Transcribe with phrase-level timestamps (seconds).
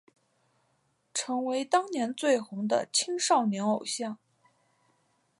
[1.13, 4.17] 成为当年最红的青少年偶像。